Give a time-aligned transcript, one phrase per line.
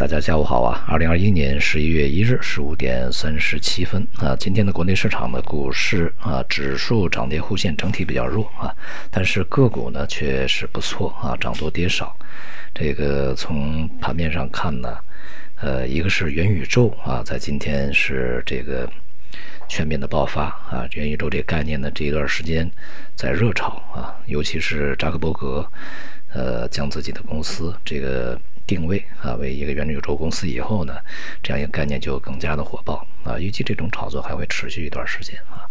[0.00, 0.82] 大家下午好啊！
[0.88, 8.74] 二零二一年十一月一日十五点三十七分啊，今天的国内市场的股市啊，指数涨跌互现，整体比较弱啊，
[9.10, 12.16] 但是个股呢却是不错啊，涨多跌少。
[12.72, 14.96] 这个从盘面上看呢，
[15.60, 18.90] 呃，一个是元宇宙啊，在今天是这个
[19.68, 22.66] 全面的爆发啊，元宇宙这个概念呢，这一段时间
[23.14, 25.70] 在热炒啊，尤其是扎克伯格，
[26.32, 28.40] 呃，将自己的公司这个。
[28.70, 30.94] 定位啊为一个元宇宙公司以后呢，
[31.42, 35.66] 这样一个概念就更加的火爆啊，预计这种炒作还会持续一段时间啊。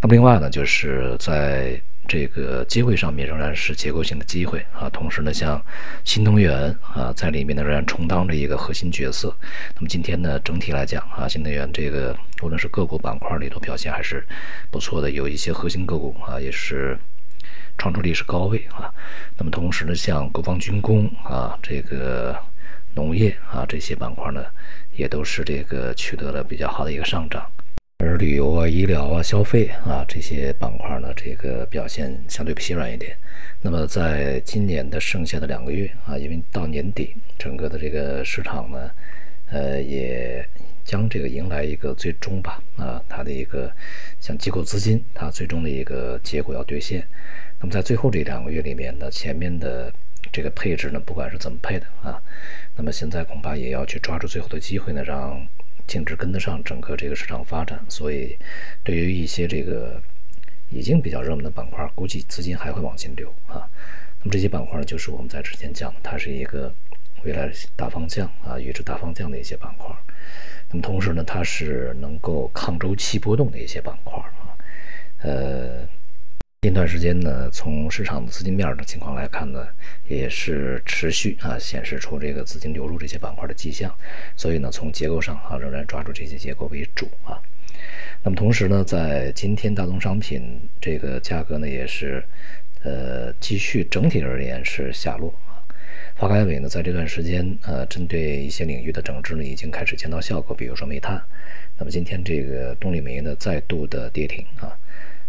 [0.00, 5.60] 那么另外呢，就是在这个机会上面仍然是结构性的机会啊，同时呢，像
[6.04, 9.36] 新能源啊在里面呢仍然充当着一个核心角色。
[9.74, 14.24] 那么今天呢，整体来讲啊，新能源这个无论是个股板块里头表现还是
[14.70, 16.96] 不错的，有一些核心个股啊也是。
[17.76, 18.92] 创出历史高位啊，
[19.36, 22.36] 那么同时呢，像国防军工啊，这个
[22.94, 24.44] 农业啊这些板块呢，
[24.96, 27.44] 也都是这个取得了比较好的一个上涨。
[27.98, 33.16] 而旅游啊、医疗啊、消费啊这些板块呢，这个表现相对疲软一点。
[33.62, 38.90] 那么在今年的剩下的两个月啊，因为到年底，整个的这个市场呢，
[39.50, 40.46] 呃，也
[40.84, 43.72] 将这个迎来一个最终吧啊，它的一个
[44.20, 47.06] 像机构资金它最终的一个结果要兑现。
[47.60, 49.92] 那么在最后这两个月里面呢，前面的
[50.30, 52.20] 这个配置呢，不管是怎么配的啊，
[52.76, 55.46] 那么现在恐怕也要去抓住最后的机会呢，让
[55.86, 57.82] 净值跟得上整个这个市场发展。
[57.88, 58.36] 所以，
[58.82, 60.02] 对于一些这个
[60.70, 63.68] 已经比较热门的板块，估计资金还会往进流啊。
[64.20, 66.74] 那么这些板块呢，就是我们在之前讲的，它是一个
[67.24, 69.94] 未来大方向啊，预知大方向的一些板块。
[70.70, 74.56] 那么同时呢，它是能够抗周期波动的一些板块啊，
[75.22, 75.86] 呃。
[76.62, 79.68] 近段时间呢，从市场的资金面的情况来看呢，
[80.08, 83.94] 也是持续啊显示出这个资金流入这些板块的迹象，
[84.34, 87.36] 所以呢，从结构上啊仍然抓住这些结构为主啊。
[88.22, 92.24] 那么同时呢，在今天大宗商品这个价格呢也是
[92.82, 95.43] 呃继续整体而言是下落啊。
[96.16, 101.20] 发改委呢在这段时间呃针对一些领域的整治呢已经开始见到效果，比如说煤炭，
[101.76, 104.72] 那么今天这个动力煤呢再度的跌停啊。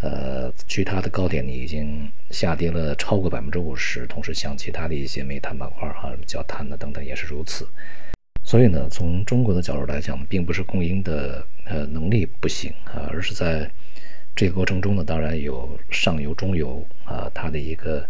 [0.00, 7.66] 呃，距它的高点呢已经下跌了超过百分之五十，同时像其他的一些煤炭板块哈，焦炭的等等也是如此。
[8.44, 13.68] 所以呢，从中国的角度来讲，并不是供应的呃能力不行啊，而是在
[14.36, 18.06] 这个过程中呢，当然有上游、中游啊，它的一个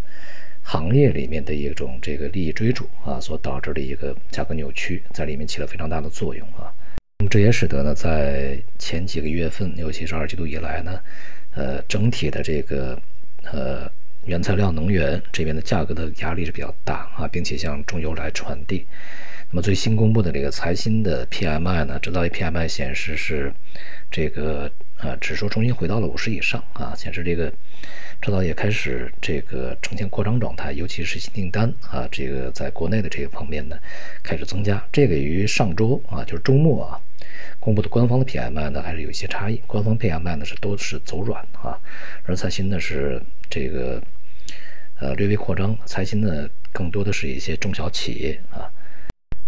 [0.71, 6.69] 行业里面的一种这个利益追逐啊，所导致的一个价格扭曲，在里面起了非常大的作用啊。
[7.21, 11.01] 那么这也使得呢，在前几个月份，尤其是二季度以来呢。
[11.55, 13.01] 呃，整体的这个
[13.51, 13.91] 呃
[14.27, 18.85] 原材料能源这边的价格的压力是比较大啊，并且向中游来传递。
[19.51, 23.51] 那么最新公布的这个财新的 PMI 呢，制造业 PMI 显示是
[24.11, 27.51] 这个啊指数重新回到了五十以上啊，显示这个
[28.21, 33.77] 制造业开始这个呈现扩张状态，尤其是新订单啊，这个在国内的这个方面呢
[34.23, 34.85] 开始增加。
[34.93, 37.01] 这个与上周啊，就是周末啊。
[37.61, 39.61] 公布的官方的 PMI 呢，还是有一些差异。
[39.67, 41.79] 官方 PMI 呢是都是走软啊，
[42.25, 43.21] 而财新呢是
[43.51, 44.03] 这个
[44.99, 45.77] 呃略微扩张。
[45.85, 48.71] 财新呢更多的是一些中小企业啊，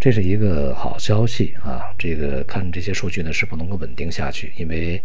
[0.01, 1.95] 这是一个好消息啊。
[1.99, 5.01] 这个看这些数据呢是否能够稳定下去，因为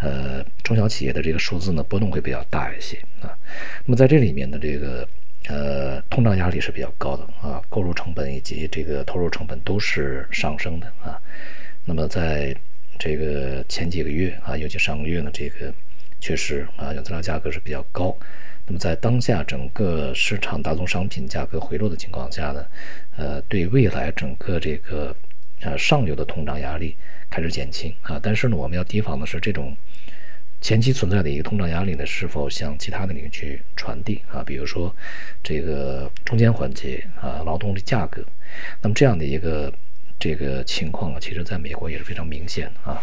[0.00, 3.36] 呃中小企业的这个数字呢波动会比较大一些啊。
[3.84, 5.06] 那么在这里面的这个
[5.48, 11.20] 呃通胀压力是比较高的啊，购入成本以及这个投入成本都是上升的啊。
[11.84, 12.54] 那么在
[12.98, 15.72] 这个前几个月啊，尤其上个月呢，这个
[16.20, 18.16] 确实啊，原材料价格是比较高。
[18.68, 22.64] 那么在当下整个市场大宗商品价格回落的情况下呢，
[23.16, 25.14] 呃，对未来整个这个
[25.62, 26.94] 呃上游的通胀压力
[27.28, 28.20] 开始减轻啊。
[28.22, 29.76] 但是呢，我们要提防的是这种
[30.60, 34.44] 前期存在的一个通胀压力呢，是否向其他的领域去传递啊？
[34.44, 34.94] 比如说
[35.42, 38.22] 这个中间环节啊，劳动力价格，
[38.80, 39.72] 那么这样的一个。
[40.20, 43.00] 这个情况啊，其实在美国也是非常明显的啊，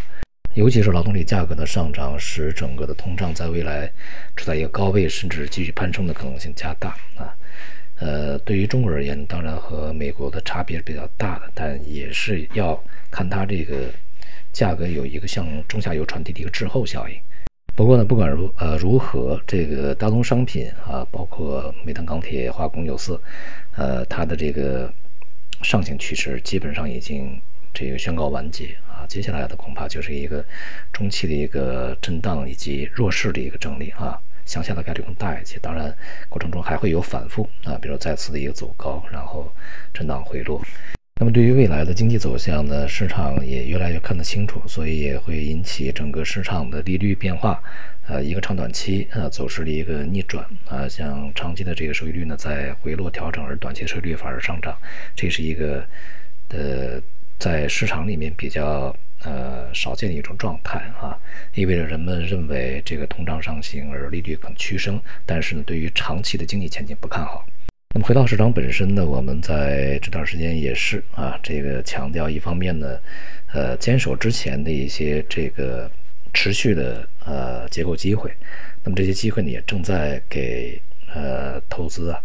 [0.56, 3.92] 尤其是劳动力价格的上涨，使整个的通胀在未来
[4.36, 7.36] 处在一个高位，甚至继续攀升的可能性加大啊。
[7.98, 12.82] 呃，对于中国而言，当然和美国的差别是比较大的，但也是要
[13.12, 13.90] 看它这个
[14.52, 17.16] 价格有一个向中下游传递的一个滞后效应。
[17.76, 23.22] 不过呢，不管如呃如何，这个大宗商品啊，包括煤炭、钢铁、化工、有色，
[23.76, 24.92] 呃，它的这个。
[25.62, 27.40] 上行趋势基本上已经
[27.74, 30.44] 这个宣告完结啊，接下来的恐怕就是一个
[30.94, 35.60] 中期的一个震荡以及弱势的一个整理啊，向下的概率更大一些。
[35.60, 35.94] 当然，
[36.30, 39.54] 过程中还会有反复啊，比如再次的一个走高，然后
[39.94, 40.62] 震荡回落。
[41.18, 47.64] 那么对于未来的经济走向呢，市场也越来越看得清楚，所以也会引起整个市场的利率变化，
[48.08, 54.78] 呃，一个长短期啊走势的一个逆转啊，像长期的这个收益率呢在回落调整，而短期收益率反而上涨，
[55.16, 55.88] 这是一个
[56.50, 57.02] 呃
[57.40, 61.18] 在市场里面比较呃少见的一种状态啊，
[61.54, 67.46] 意味着人们认为这个通胀上行而利率可能趋升，但是呢，对于长期的经济前景不看好。
[67.94, 73.00] 那么回到市场本身呢，我们在这段时间也是啊，这个强调一方面呢，
[73.54, 75.90] 呃，坚守之前的一些这个
[76.34, 78.30] 持续的呃结构机会，
[78.84, 80.78] 那么这些机会呢也正在给
[81.14, 82.22] 呃投资啊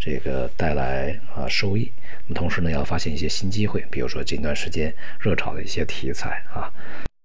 [0.00, 1.92] 这个带来啊收益。
[2.26, 6.72] 那么同时呢，要发现一些新机会，比如说近段时间热炒的一些题材啊，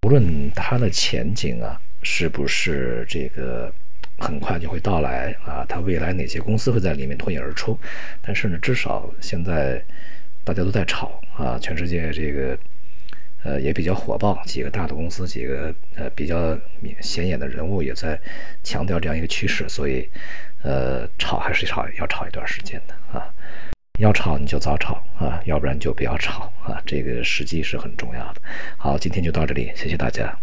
[0.04, 3.74] 无论它的前景啊是不是这个。
[4.18, 5.66] 很快就会到来啊！
[5.68, 7.78] 它未来哪些公司会在里面脱颖而出？
[8.22, 9.84] 但是呢，至少现在
[10.42, 12.58] 大家都在炒啊，全世界这个
[13.46, 16.58] 呃也比较火爆，几个大的公司，几个呃比较
[17.00, 18.20] 显眼的人物也在
[18.64, 20.10] 强调这样一个趋势，所以
[20.64, 23.32] 呃炒还是炒要炒一段时间的啊！
[24.00, 26.82] 要炒你就早炒啊，要不然就不要炒啊！
[26.86, 28.42] 这个时机是很重要的。
[28.76, 30.38] 好，今天就到这里，谢谢大家。